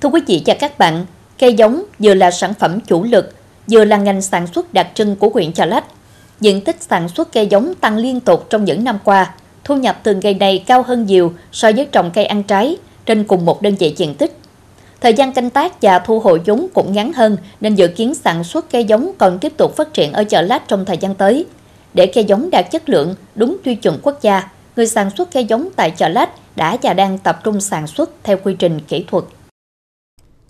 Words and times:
Thưa 0.00 0.08
quý 0.08 0.20
vị 0.26 0.42
và 0.46 0.54
các 0.54 0.78
bạn, 0.78 1.06
cây 1.38 1.54
giống 1.54 1.82
vừa 1.98 2.14
là 2.14 2.30
sản 2.30 2.54
phẩm 2.54 2.80
chủ 2.80 3.04
lực, 3.04 3.34
vừa 3.70 3.84
là 3.84 3.96
ngành 3.96 4.22
sản 4.22 4.46
xuất 4.46 4.74
đặc 4.74 4.88
trưng 4.94 5.16
của 5.16 5.28
huyện 5.28 5.52
Chợ 5.52 5.64
Lách. 5.64 5.84
Diện 6.40 6.60
tích 6.60 6.76
sản 6.82 7.08
xuất 7.08 7.32
cây 7.32 7.46
giống 7.46 7.74
tăng 7.74 7.96
liên 7.96 8.20
tục 8.20 8.46
trong 8.50 8.64
những 8.64 8.84
năm 8.84 8.98
qua, 9.04 9.34
thu 9.64 9.76
nhập 9.76 10.00
từ 10.02 10.16
cây 10.22 10.34
này 10.34 10.64
cao 10.66 10.82
hơn 10.82 11.06
nhiều 11.06 11.32
so 11.52 11.72
với 11.72 11.88
trồng 11.92 12.10
cây 12.14 12.24
ăn 12.24 12.42
trái 12.42 12.76
trên 13.06 13.24
cùng 13.24 13.44
một 13.44 13.62
đơn 13.62 13.74
vị 13.74 13.94
diện 13.96 14.14
tích. 14.14 14.38
Thời 15.00 15.14
gian 15.14 15.32
canh 15.32 15.50
tác 15.50 15.82
và 15.82 15.98
thu 15.98 16.20
hồi 16.20 16.40
giống 16.44 16.66
cũng 16.74 16.92
ngắn 16.92 17.12
hơn 17.12 17.36
nên 17.60 17.74
dự 17.74 17.88
kiến 17.88 18.14
sản 18.14 18.44
xuất 18.44 18.70
cây 18.70 18.84
giống 18.84 19.12
còn 19.18 19.38
tiếp 19.38 19.52
tục 19.56 19.76
phát 19.76 19.94
triển 19.94 20.12
ở 20.12 20.24
chợ 20.24 20.42
lát 20.42 20.68
trong 20.68 20.84
thời 20.84 20.96
gian 20.96 21.14
tới. 21.14 21.46
Để 21.94 22.06
cây 22.06 22.24
giống 22.24 22.50
đạt 22.50 22.70
chất 22.70 22.88
lượng, 22.88 23.14
đúng 23.34 23.56
tiêu 23.64 23.74
chuẩn 23.74 23.98
quốc 24.02 24.22
gia, 24.22 24.48
người 24.76 24.86
sản 24.86 25.10
xuất 25.18 25.32
cây 25.32 25.44
giống 25.44 25.68
tại 25.76 25.90
chợ 25.90 26.08
lát 26.08 26.30
đã 26.56 26.76
và 26.82 26.94
đang 26.94 27.18
tập 27.18 27.40
trung 27.44 27.60
sản 27.60 27.86
xuất 27.86 28.10
theo 28.22 28.36
quy 28.44 28.54
trình 28.58 28.80
kỹ 28.88 29.04
thuật. 29.10 29.24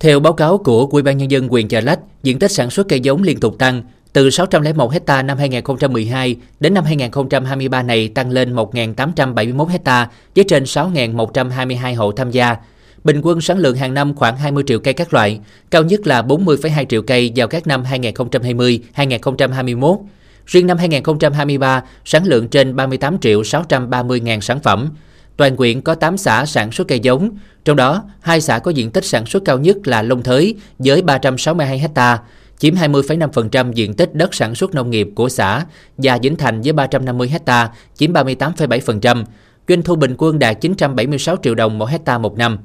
Theo 0.01 0.21
báo 0.21 0.33
cáo 0.33 0.59
của 0.59 0.89
Ủy 0.91 1.03
ban 1.03 1.19
nhân 1.19 1.31
dân 1.31 1.49
huyện 1.49 1.69
Chợ 1.69 1.81
Lách, 1.81 2.01
diện 2.23 2.39
tích 2.39 2.51
sản 2.51 2.71
xuất 2.71 2.89
cây 2.89 3.01
giống 3.01 3.23
liên 3.23 3.41
tục 3.41 3.59
tăng, 3.59 3.83
từ 4.13 4.31
601 4.31 4.93
hecta 4.93 5.23
năm 5.23 5.39
2012 5.39 6.37
đến 6.61 6.75
năm 6.75 6.85
2023 6.85 7.83
này 7.83 8.09
tăng 8.09 8.31
lên 8.31 8.57
1.871 8.57 9.65
hecta 9.65 10.09
với 10.37 10.45
trên 10.49 10.65
6.122 10.65 11.97
hộ 11.97 12.13
tham 12.13 12.31
gia. 12.31 12.57
Bình 13.05 13.21
quân 13.23 13.41
sản 13.41 13.59
lượng 13.59 13.77
hàng 13.77 13.95
năm 13.95 14.15
khoảng 14.17 14.37
20 14.37 14.65
triệu 14.67 14.79
cây 14.79 14.95
các 14.95 15.15
loại, 15.15 15.41
cao 15.71 15.83
nhất 15.83 16.07
là 16.07 16.23
40,2 16.23 16.85
triệu 16.85 17.03
cây 17.03 17.33
vào 17.37 17.49
các 17.49 17.67
năm 17.67 17.85
2020, 17.85 18.81
2021. 18.93 19.99
Riêng 20.47 20.67
năm 20.67 20.79
2023, 20.79 21.83
sản 22.05 22.25
lượng 22.25 22.49
trên 22.49 22.77
38 22.77 23.19
triệu 23.19 23.45
630 23.45 24.21
ngàn 24.21 24.41
sản 24.41 24.61
phẩm. 24.61 24.91
Toàn 25.39 25.57
quyện 25.57 25.81
có 25.81 25.95
8 25.95 26.17
xã 26.17 26.47
sản 26.47 26.73
xuất 26.73 26.89
cây 26.89 27.01
giống, 27.01 27.31
trong 27.65 27.77
đó 27.77 28.03
hai 28.21 28.41
xã 28.41 28.59
có 28.59 28.71
diện 28.71 28.91
tích 28.91 29.05
sản 29.05 29.27
xuất 29.27 29.45
cao 29.45 29.59
nhất 29.59 29.77
là 29.85 30.03
Long 30.03 30.23
Thới 30.23 30.55
với 30.79 31.03
362 31.03 31.79
ha, 31.79 32.19
chiếm 32.59 32.75
20,5% 32.75 33.73
diện 33.73 33.95
tích 33.95 34.15
đất 34.15 34.35
sản 34.35 34.55
xuất 34.55 34.75
nông 34.75 34.91
nghiệp 34.91 35.09
của 35.15 35.29
xã 35.29 35.65
và 35.97 36.19
Vĩnh 36.23 36.37
Thành 36.37 36.61
với 36.61 36.73
350 36.73 37.33
ha, 37.47 37.71
chiếm 37.95 38.13
38,7%. 38.13 39.25
Doanh 39.69 39.83
thu 39.83 39.97
bình 39.97 40.15
quân 40.19 40.39
đạt 40.39 40.61
976 40.61 41.37
triệu 41.43 41.55
đồng 41.55 41.79
mỗi 41.79 41.91
hecta 41.91 42.19
một 42.19 42.39
năm. 42.39 42.59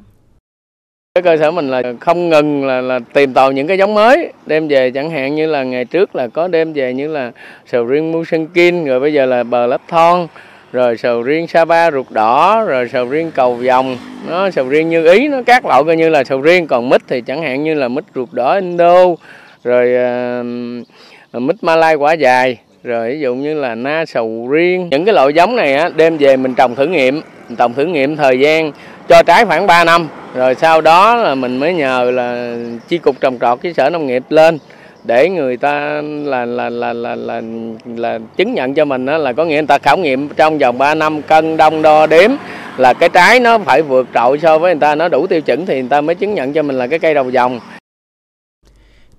Cái 1.16 1.24
cơ 1.24 1.38
sở 1.38 1.52
mình 1.52 1.70
là 1.70 1.82
không 2.00 2.30
ngừng 2.30 2.66
là, 2.66 2.82
là 2.82 3.00
tìm 3.14 3.34
tòi 3.34 3.54
những 3.54 3.68
cái 3.68 3.78
giống 3.78 3.94
mới 3.94 4.34
đem 4.46 4.68
về 4.68 4.92
chẳng 4.92 5.10
hạn 5.10 5.36
như 5.36 5.48
là 5.48 5.64
ngày 5.64 5.86
trước 5.86 6.16
là 6.16 6.28
có 6.28 6.48
đem 6.48 6.74
về 6.74 6.94
như 6.94 7.08
là 7.08 7.32
sầu 7.72 7.86
riêng 7.86 8.12
Musenkin 8.12 8.86
rồi 8.86 9.00
bây 9.00 9.14
giờ 9.14 9.26
là 9.26 9.44
bờ 9.44 9.68
lấp 9.68 9.82
thon 9.88 10.28
rồi 10.74 10.98
sầu 10.98 11.22
riêng 11.22 11.48
Sapa 11.48 11.92
ruột 11.92 12.06
đỏ 12.10 12.64
rồi 12.68 12.90
sầu 12.90 13.06
riêng 13.06 13.32
cầu 13.36 13.54
vòng 13.54 13.98
nó 14.30 14.50
sầu 14.50 14.70
riêng 14.70 14.90
như 14.90 15.12
ý 15.14 15.28
nó 15.28 15.42
các 15.46 15.66
loại 15.66 15.84
coi 15.84 15.96
như 15.96 16.10
là 16.10 16.24
sầu 16.24 16.42
riêng. 16.42 16.68
Còn 16.68 16.90
mít 16.90 17.02
thì 17.08 17.22
chẳng 17.22 17.42
hạn 17.42 17.64
như 17.64 17.74
là 17.74 17.88
mít 17.88 18.04
ruột 18.16 18.30
đỏ 18.32 18.56
Indo 18.56 18.96
rồi 19.64 19.90
uh, 21.32 21.42
mít 21.42 21.56
Malai 21.62 21.96
quả 21.96 22.14
dài. 22.14 22.58
Rồi 22.84 23.10
ví 23.10 23.20
dụ 23.20 23.36
như 23.36 23.54
là 23.60 23.76
na 23.76 24.06
sầu 24.06 24.48
riêng. 24.50 24.88
Những 24.92 25.06
cái 25.06 25.14
loại 25.14 25.34
giống 25.34 25.56
này 25.56 25.74
á 25.74 25.90
đem 25.96 26.18
về 26.18 26.38
mình 26.38 26.56
trồng 26.56 26.76
thử 26.76 26.88
nghiệm 26.88 27.22
mình 27.50 27.56
trồng 27.58 27.74
thử 27.74 27.86
nghiệm 27.86 28.16
thời 28.16 28.40
gian 28.40 28.72
cho 29.08 29.24
trái 29.24 29.46
khoảng 29.46 29.68
3 29.68 29.84
năm. 29.84 30.08
Rồi 30.36 30.56
sau 30.56 30.82
đó 30.82 31.16
là 31.16 31.36
mình 31.36 31.58
mới 31.58 31.74
nhờ 31.74 32.12
là 32.12 32.56
chi 32.88 32.98
cục 32.98 33.22
trồng 33.22 33.38
trọt 33.40 33.64
với 33.64 33.74
sở 33.74 33.90
nông 33.90 34.08
nghiệp 34.08 34.24
lên 34.30 34.60
để 35.04 35.30
người 35.30 35.58
ta 35.58 36.02
là 36.24 36.46
là 36.46 36.70
là 36.70 36.94
là 36.94 37.16
là, 37.16 37.42
là 37.86 38.20
chứng 38.38 38.54
nhận 38.54 38.74
cho 38.74 38.86
mình 38.86 39.06
đó 39.06 39.18
là 39.18 39.34
có 39.34 39.46
nghĩa 39.46 39.56
người 39.56 39.68
ta 39.68 39.78
khảo 39.78 39.98
nghiệm 39.98 40.30
trong 40.30 40.58
vòng 40.58 40.78
3 40.78 40.96
năm 40.96 41.22
cân 41.22 41.58
đông 41.58 41.82
đo 41.82 42.08
đếm 42.08 42.32
là 42.78 42.94
cái 42.94 43.10
trái 43.10 43.40
nó 43.40 43.58
phải 43.58 43.82
vượt 43.82 44.08
trội 44.14 44.40
so 44.40 44.60
với 44.60 44.74
người 44.74 44.80
ta 44.80 44.96
nó 44.96 45.10
đủ 45.10 45.28
tiêu 45.28 45.42
chuẩn 45.42 45.66
thì 45.66 45.82
người 45.82 45.90
ta 45.90 46.02
mới 46.02 46.16
chứng 46.16 46.34
nhận 46.34 46.54
cho 46.54 46.64
mình 46.64 46.76
là 46.76 46.88
cái 46.88 47.00
cây 47.00 47.14
đầu 47.14 47.30
dòng. 47.30 47.60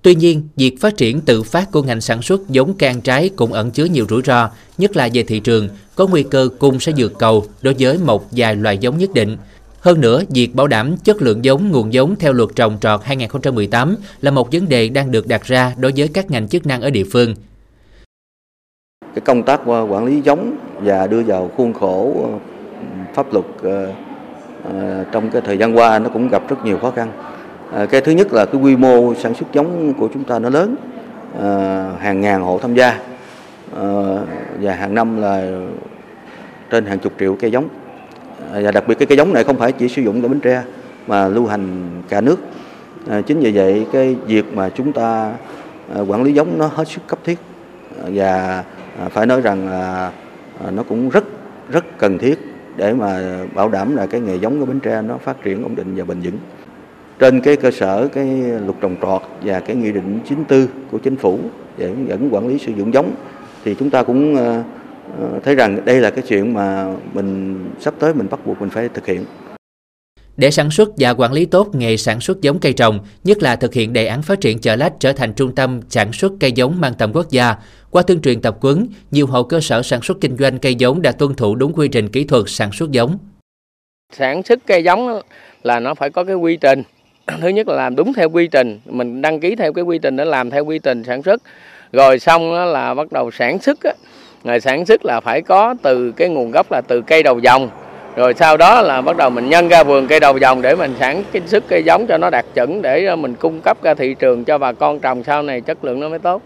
Tuy 0.01 0.15
nhiên, 0.15 0.47
việc 0.55 0.81
phát 0.81 0.97
triển 0.97 1.21
tự 1.21 1.43
phát 1.43 1.71
của 1.71 1.83
ngành 1.83 2.01
sản 2.01 2.21
xuất 2.21 2.49
giống 2.49 2.73
can 2.73 3.01
trái 3.01 3.29
cũng 3.35 3.53
ẩn 3.53 3.71
chứa 3.71 3.85
nhiều 3.85 4.05
rủi 4.09 4.21
ro, 4.25 4.49
nhất 4.77 4.95
là 4.95 5.09
về 5.13 5.23
thị 5.23 5.39
trường, 5.39 5.69
có 5.95 6.07
nguy 6.07 6.23
cơ 6.23 6.49
cung 6.59 6.79
sẽ 6.79 6.91
vượt 6.97 7.13
cầu 7.19 7.45
đối 7.61 7.75
với 7.79 7.97
một 7.97 8.25
vài 8.31 8.55
loại 8.55 8.77
giống 8.77 8.97
nhất 8.97 9.09
định. 9.13 9.37
Hơn 9.85 10.01
nữa, 10.01 10.21
việc 10.29 10.55
bảo 10.55 10.67
đảm 10.67 10.95
chất 11.03 11.21
lượng 11.21 11.45
giống, 11.45 11.71
nguồn 11.71 11.93
giống 11.93 12.15
theo 12.15 12.33
luật 12.33 12.49
trồng 12.55 12.77
trọt 12.81 12.99
2018 13.03 13.95
là 14.21 14.31
một 14.31 14.51
vấn 14.51 14.69
đề 14.69 14.89
đang 14.89 15.11
được 15.11 15.27
đặt 15.27 15.43
ra 15.43 15.73
đối 15.77 15.93
với 15.97 16.09
các 16.13 16.31
ngành 16.31 16.47
chức 16.47 16.65
năng 16.65 16.81
ở 16.81 16.89
địa 16.89 17.03
phương. 17.11 17.35
Cái 19.01 19.21
công 19.25 19.43
tác 19.43 19.61
quản 19.65 20.05
lý 20.05 20.21
giống 20.21 20.57
và 20.79 21.07
đưa 21.07 21.21
vào 21.21 21.51
khuôn 21.57 21.73
khổ 21.73 22.13
ờ, 22.23 22.29
pháp 23.13 23.33
luật 23.33 23.45
ờ, 23.61 23.91
ờ, 24.63 25.05
trong 25.11 25.29
cái 25.31 25.41
thời 25.45 25.57
gian 25.57 25.77
qua 25.77 25.99
nó 25.99 26.09
cũng 26.09 26.29
gặp 26.29 26.49
rất 26.49 26.65
nhiều 26.65 26.77
khó 26.77 26.91
khăn. 26.91 27.11
Cái 27.89 28.01
thứ 28.01 28.11
nhất 28.11 28.33
là 28.33 28.45
cái 28.45 28.61
quy 28.61 28.75
mô 28.75 29.13
sản 29.15 29.33
xuất 29.33 29.45
giống 29.53 29.93
của 29.93 30.09
chúng 30.13 30.23
ta 30.23 30.39
nó 30.39 30.49
lớn, 30.49 30.75
hàng 31.99 32.21
ngàn 32.21 32.41
hộ 32.41 32.59
tham 32.59 32.75
gia 32.75 32.99
và 34.61 34.75
hàng 34.75 34.93
năm 34.95 35.21
là 35.21 35.51
trên 36.69 36.85
hàng 36.85 36.99
chục 36.99 37.13
triệu 37.19 37.35
cây 37.39 37.51
giống 37.51 37.67
Ờ, 38.51 38.61
và 38.63 38.71
đặc 38.71 38.87
biệt 38.87 38.95
cái 38.99 39.05
cây 39.05 39.17
giống 39.17 39.33
này 39.33 39.43
không 39.43 39.57
phải 39.57 39.71
chỉ 39.71 39.87
sử 39.87 40.01
dụng 40.01 40.21
ở 40.21 40.27
Bến 40.27 40.39
Tre 40.39 40.63
mà 41.07 41.27
lưu 41.27 41.45
hành 41.45 41.89
cả 42.09 42.21
nước. 42.21 42.39
À, 43.09 43.21
chính 43.21 43.39
vì 43.39 43.51
vậy 43.51 43.85
cái 43.91 44.15
việc 44.27 44.45
mà 44.53 44.69
chúng 44.69 44.93
ta 44.93 45.33
à, 45.95 46.01
quản 46.01 46.23
lý 46.23 46.33
giống 46.33 46.57
nó 46.59 46.67
hết 46.67 46.87
sức 46.87 47.01
cấp 47.07 47.19
thiết. 47.23 47.39
Và 48.13 48.63
phải 49.09 49.25
nói 49.25 49.41
rằng 49.41 49.67
là 49.67 50.11
nó 50.71 50.83
cũng 50.83 51.09
rất 51.09 51.23
rất 51.69 51.97
cần 51.97 52.17
thiết 52.17 52.39
để 52.75 52.93
mà 52.93 53.37
bảo 53.53 53.69
đảm 53.69 53.95
là 53.95 54.05
cái 54.05 54.21
nghề 54.21 54.35
giống 54.35 54.59
của 54.59 54.65
Bến 54.65 54.79
Tre 54.79 55.01
nó 55.01 55.17
phát 55.17 55.43
triển 55.43 55.63
ổn 55.63 55.75
định 55.75 55.95
và 55.95 56.03
bền 56.03 56.19
vững. 56.19 56.37
Trên 57.19 57.41
cái 57.41 57.55
cơ 57.55 57.71
sở 57.71 58.07
cái 58.07 58.25
luật 58.65 58.75
trồng 58.81 58.95
trọt 59.01 59.21
và 59.43 59.59
cái 59.59 59.75
nghị 59.75 59.91
định 59.91 60.19
94 60.25 60.67
của 60.91 60.97
chính 60.97 61.15
phủ 61.15 61.39
về 61.77 61.87
hướng 61.87 62.07
dẫn 62.07 62.29
quản 62.31 62.47
lý 62.47 62.57
sử 62.57 62.71
dụng 62.71 62.93
giống 62.93 63.11
thì 63.63 63.75
chúng 63.79 63.89
ta 63.89 64.03
cũng 64.03 64.37
thấy 65.43 65.55
rằng 65.55 65.85
đây 65.85 65.99
là 65.99 66.09
cái 66.09 66.23
chuyện 66.27 66.53
mà 66.53 66.93
mình 67.13 67.59
sắp 67.79 67.93
tới 67.99 68.13
mình 68.13 68.27
bắt 68.31 68.45
buộc 68.45 68.61
mình 68.61 68.69
phải 68.69 68.89
thực 68.89 69.05
hiện. 69.05 69.25
Để 70.37 70.51
sản 70.51 70.71
xuất 70.71 70.89
và 70.97 71.09
quản 71.09 71.33
lý 71.33 71.45
tốt 71.45 71.75
nghề 71.75 71.97
sản 71.97 72.19
xuất 72.19 72.41
giống 72.41 72.59
cây 72.59 72.73
trồng, 72.73 72.99
nhất 73.23 73.43
là 73.43 73.55
thực 73.55 73.73
hiện 73.73 73.93
đề 73.93 74.05
án 74.05 74.21
phát 74.21 74.41
triển 74.41 74.59
chợ 74.59 74.75
lách 74.75 74.93
trở 74.99 75.13
thành 75.13 75.33
trung 75.33 75.55
tâm 75.55 75.81
sản 75.89 76.13
xuất 76.13 76.31
cây 76.39 76.51
giống 76.51 76.81
mang 76.81 76.93
tầm 76.97 77.11
quốc 77.13 77.29
gia, 77.29 77.55
qua 77.91 78.03
tuyên 78.07 78.21
truyền 78.21 78.41
tập 78.41 78.57
quấn, 78.61 78.87
nhiều 79.11 79.27
hộ 79.27 79.43
cơ 79.43 79.59
sở 79.59 79.81
sản 79.81 80.01
xuất 80.01 80.17
kinh 80.21 80.37
doanh 80.37 80.59
cây 80.59 80.75
giống 80.75 81.01
đã 81.01 81.11
tuân 81.11 81.35
thủ 81.35 81.55
đúng 81.55 81.73
quy 81.73 81.87
trình 81.87 82.09
kỹ 82.09 82.23
thuật 82.23 82.43
sản 82.47 82.71
xuất 82.71 82.91
giống. 82.91 83.17
Sản 84.13 84.43
xuất 84.43 84.59
cây 84.67 84.83
giống 84.83 85.21
là 85.63 85.79
nó 85.79 85.93
phải 85.93 86.09
có 86.09 86.23
cái 86.23 86.35
quy 86.35 86.57
trình. 86.57 86.83
Thứ 87.41 87.47
nhất 87.47 87.67
là 87.67 87.75
làm 87.75 87.95
đúng 87.95 88.13
theo 88.13 88.29
quy 88.29 88.47
trình, 88.47 88.79
mình 88.85 89.21
đăng 89.21 89.39
ký 89.39 89.55
theo 89.55 89.73
cái 89.73 89.83
quy 89.83 89.97
trình 89.97 90.15
để 90.15 90.25
làm 90.25 90.49
theo 90.49 90.65
quy 90.65 90.79
trình 90.79 91.03
sản 91.03 91.23
xuất. 91.23 91.41
Rồi 91.91 92.19
xong 92.19 92.53
là 92.53 92.93
bắt 92.93 93.11
đầu 93.11 93.31
sản 93.31 93.59
xuất 93.59 93.79
ngày 94.45 94.61
sản 94.61 94.85
xuất 94.85 95.05
là 95.05 95.19
phải 95.19 95.41
có 95.41 95.75
từ 95.81 96.11
cái 96.11 96.29
nguồn 96.29 96.51
gốc 96.51 96.71
là 96.71 96.81
từ 96.87 97.01
cây 97.01 97.23
đầu 97.23 97.39
dòng 97.39 97.69
rồi 98.15 98.33
sau 98.33 98.57
đó 98.57 98.81
là 98.81 99.01
bắt 99.01 99.17
đầu 99.17 99.29
mình 99.29 99.49
nhân 99.49 99.67
ra 99.67 99.83
vườn 99.83 100.07
cây 100.07 100.19
đầu 100.19 100.37
dòng 100.37 100.61
để 100.61 100.75
mình 100.75 100.93
sản 100.99 101.23
xuất 101.45 101.63
cây 101.67 101.83
giống 101.83 102.07
cho 102.07 102.17
nó 102.17 102.29
đạt 102.29 102.45
chuẩn 102.53 102.81
để 102.81 103.15
mình 103.15 103.35
cung 103.35 103.61
cấp 103.61 103.77
ra 103.83 103.93
thị 103.93 104.15
trường 104.19 104.43
cho 104.43 104.57
bà 104.57 104.71
con 104.71 104.99
trồng 104.99 105.23
sau 105.23 105.43
này 105.43 105.61
chất 105.61 105.85
lượng 105.85 105.99
nó 105.99 106.09
mới 106.09 106.19
tốt. 106.19 106.41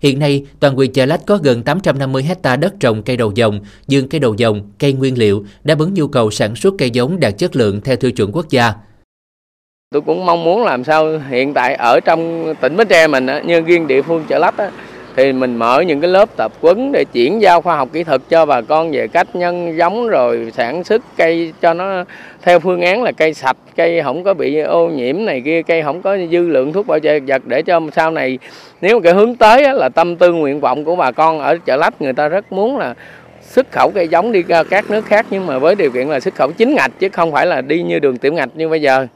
Hiện 0.00 0.18
nay, 0.18 0.46
toàn 0.60 0.74
huyện 0.74 0.92
Chợ 0.92 1.06
Lách 1.06 1.26
có 1.26 1.38
gần 1.42 1.62
850 1.62 2.22
hecta 2.22 2.56
đất 2.56 2.74
trồng 2.80 3.02
cây 3.02 3.16
đầu 3.16 3.32
dòng, 3.34 3.60
dương 3.86 4.08
cây 4.08 4.20
đầu 4.20 4.34
dòng, 4.34 4.70
cây 4.78 4.92
nguyên 4.92 5.18
liệu 5.18 5.44
đáp 5.64 5.78
ứng 5.78 5.94
nhu 5.94 6.06
cầu 6.06 6.30
sản 6.30 6.56
xuất 6.56 6.74
cây 6.78 6.90
giống 6.90 7.20
đạt 7.20 7.38
chất 7.38 7.56
lượng 7.56 7.80
theo 7.80 7.96
tiêu 7.96 8.10
chuẩn 8.12 8.32
quốc 8.32 8.46
gia. 8.50 8.72
Tôi 9.90 10.02
cũng 10.02 10.26
mong 10.26 10.44
muốn 10.44 10.64
làm 10.64 10.84
sao 10.84 11.18
hiện 11.30 11.54
tại 11.54 11.74
ở 11.74 12.00
trong 12.00 12.54
tỉnh 12.60 12.76
Bến 12.76 12.88
Tre 12.88 13.06
mình 13.06 13.26
như 13.46 13.60
riêng 13.60 13.86
địa 13.86 14.02
phương 14.02 14.24
Chợ 14.28 14.38
Lách 14.38 14.54
thì 15.18 15.32
mình 15.32 15.56
mở 15.56 15.80
những 15.80 16.00
cái 16.00 16.10
lớp 16.10 16.36
tập 16.36 16.52
quấn 16.60 16.92
để 16.92 17.04
chuyển 17.12 17.42
giao 17.42 17.60
khoa 17.60 17.76
học 17.76 17.88
kỹ 17.92 18.04
thuật 18.04 18.20
cho 18.28 18.46
bà 18.46 18.60
con 18.60 18.90
về 18.90 19.08
cách 19.08 19.36
nhân 19.36 19.76
giống 19.78 20.08
rồi 20.08 20.52
sản 20.56 20.84
xuất 20.84 21.02
cây 21.16 21.52
cho 21.60 21.74
nó 21.74 22.04
theo 22.42 22.60
phương 22.60 22.80
án 22.80 23.02
là 23.02 23.12
cây 23.12 23.34
sạch 23.34 23.56
cây 23.76 24.02
không 24.02 24.24
có 24.24 24.34
bị 24.34 24.58
ô 24.58 24.88
nhiễm 24.88 25.24
này 25.24 25.42
kia 25.44 25.62
cây 25.62 25.82
không 25.82 26.02
có 26.02 26.16
dư 26.30 26.40
lượng 26.40 26.72
thuốc 26.72 26.86
bảo 26.86 26.98
vệ 27.02 27.20
vật 27.20 27.42
để 27.46 27.62
cho 27.62 27.80
sau 27.96 28.10
này 28.10 28.38
nếu 28.80 29.00
cái 29.00 29.14
hướng 29.14 29.36
tới 29.36 29.74
là 29.74 29.88
tâm 29.88 30.16
tư 30.16 30.32
nguyện 30.32 30.60
vọng 30.60 30.84
của 30.84 30.96
bà 30.96 31.12
con 31.12 31.40
ở 31.40 31.58
chợ 31.66 31.76
lách 31.76 32.02
người 32.02 32.12
ta 32.12 32.28
rất 32.28 32.52
muốn 32.52 32.78
là 32.78 32.94
xuất 33.42 33.72
khẩu 33.72 33.90
cây 33.94 34.08
giống 34.08 34.32
đi 34.32 34.42
ra 34.42 34.62
các 34.62 34.90
nước 34.90 35.04
khác 35.04 35.26
nhưng 35.30 35.46
mà 35.46 35.58
với 35.58 35.74
điều 35.74 35.90
kiện 35.90 36.08
là 36.08 36.20
xuất 36.20 36.34
khẩu 36.34 36.52
chính 36.52 36.74
ngạch 36.74 36.92
chứ 36.98 37.08
không 37.08 37.32
phải 37.32 37.46
là 37.46 37.60
đi 37.60 37.82
như 37.82 37.98
đường 37.98 38.18
tiểu 38.18 38.32
ngạch 38.32 38.56
như 38.56 38.68
bây 38.68 38.82
giờ. 38.82 39.06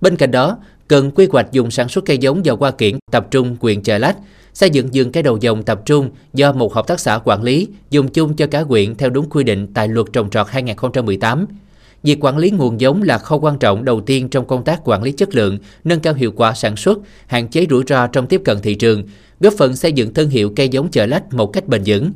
Bên 0.00 0.16
cạnh 0.16 0.30
đó, 0.30 0.58
cần 0.88 1.10
quy 1.10 1.28
hoạch 1.32 1.52
dùng 1.52 1.70
sản 1.70 1.88
xuất 1.88 2.04
cây 2.06 2.18
giống 2.18 2.42
và 2.44 2.54
hoa 2.60 2.70
kiển 2.70 2.98
tập 3.12 3.26
trung 3.30 3.56
quyền 3.60 3.82
chợ 3.82 3.98
lách 3.98 4.16
xây 4.54 4.70
dựng 4.70 4.88
vườn 4.92 5.12
cây 5.12 5.22
đầu 5.22 5.38
dòng 5.40 5.62
tập 5.62 5.80
trung 5.84 6.10
do 6.34 6.52
một 6.52 6.74
hợp 6.74 6.86
tác 6.86 7.00
xã 7.00 7.18
quản 7.24 7.42
lý, 7.42 7.68
dùng 7.90 8.08
chung 8.08 8.36
cho 8.36 8.46
cả 8.46 8.60
huyện 8.60 8.94
theo 8.94 9.10
đúng 9.10 9.30
quy 9.30 9.44
định 9.44 9.66
tại 9.74 9.88
luật 9.88 10.06
trồng 10.12 10.30
trọt 10.30 10.46
2018. 10.48 11.46
Việc 12.02 12.24
quản 12.24 12.38
lý 12.38 12.50
nguồn 12.50 12.80
giống 12.80 13.02
là 13.02 13.18
khâu 13.18 13.40
quan 13.40 13.58
trọng 13.58 13.84
đầu 13.84 14.00
tiên 14.00 14.28
trong 14.28 14.46
công 14.46 14.64
tác 14.64 14.80
quản 14.84 15.02
lý 15.02 15.12
chất 15.12 15.34
lượng, 15.34 15.58
nâng 15.84 16.00
cao 16.00 16.14
hiệu 16.14 16.32
quả 16.36 16.54
sản 16.54 16.76
xuất, 16.76 16.98
hạn 17.26 17.48
chế 17.48 17.66
rủi 17.70 17.84
ro 17.86 18.06
trong 18.06 18.26
tiếp 18.26 18.40
cận 18.44 18.60
thị 18.62 18.74
trường, 18.74 19.02
góp 19.40 19.54
phần 19.58 19.76
xây 19.76 19.92
dựng 19.92 20.14
thương 20.14 20.28
hiệu 20.28 20.52
cây 20.56 20.68
giống 20.68 20.90
chợ 20.90 21.06
lách 21.06 21.34
một 21.34 21.46
cách 21.46 21.68
bền 21.68 21.82
vững 21.86 22.10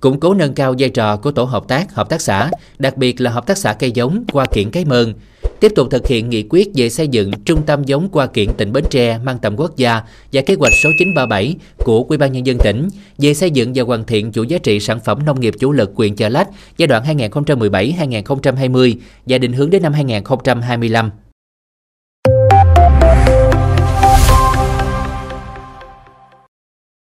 củng 0.00 0.20
cố 0.20 0.34
nâng 0.34 0.54
cao 0.54 0.74
vai 0.78 0.88
trò 0.88 1.16
của 1.16 1.30
tổ 1.30 1.44
hợp 1.44 1.68
tác, 1.68 1.94
hợp 1.94 2.08
tác 2.08 2.20
xã, 2.20 2.50
đặc 2.78 2.96
biệt 2.96 3.20
là 3.20 3.30
hợp 3.30 3.46
tác 3.46 3.58
xã 3.58 3.72
cây 3.72 3.90
giống 3.90 4.24
qua 4.32 4.46
kiện 4.54 4.70
cái 4.70 4.84
mơn, 4.84 5.14
tiếp 5.60 5.72
tục 5.76 5.88
thực 5.90 6.06
hiện 6.06 6.30
nghị 6.30 6.44
quyết 6.50 6.68
về 6.74 6.90
xây 6.90 7.08
dựng 7.08 7.30
trung 7.44 7.62
tâm 7.66 7.84
giống 7.84 8.08
qua 8.08 8.26
kiện 8.26 8.48
tỉnh 8.56 8.72
Bến 8.72 8.84
Tre 8.90 9.18
mang 9.18 9.38
tầm 9.38 9.56
quốc 9.56 9.76
gia 9.76 10.02
và 10.32 10.42
kế 10.42 10.54
hoạch 10.54 10.72
số 10.82 10.90
937 10.98 11.54
của 11.78 12.04
Ủy 12.08 12.18
ban 12.18 12.32
nhân 12.32 12.46
dân 12.46 12.58
tỉnh 12.58 12.88
về 13.18 13.34
xây 13.34 13.50
dựng 13.50 13.72
và 13.74 13.82
hoàn 13.82 14.04
thiện 14.04 14.32
chuỗi 14.32 14.46
giá 14.46 14.58
trị 14.58 14.80
sản 14.80 15.00
phẩm 15.00 15.24
nông 15.26 15.40
nghiệp 15.40 15.54
chủ 15.58 15.72
lực 15.72 15.92
huyện 15.94 16.16
Chợ 16.16 16.28
Lách 16.28 16.48
giai 16.76 16.86
đoạn 16.86 17.18
2017-2020 17.18 18.94
và 19.26 19.38
định 19.38 19.52
hướng 19.52 19.70
đến 19.70 19.82
năm 19.82 19.92
2025. 19.92 21.10